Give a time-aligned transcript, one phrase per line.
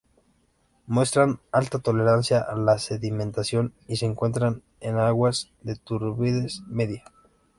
[0.87, 7.03] Muestran alta tolerancia a la sedimentación y se encuentran en aguas con turbidez media.